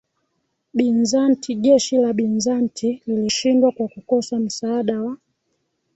Bizanti 0.73 1.55
Jeshi 1.55 1.97
la 1.97 2.13
Bizanti 2.13 3.01
lilishindwa 3.07 3.71
kwa 3.71 3.87
kukosa 3.87 4.39
msaada 4.39 5.01
wa 5.01 5.17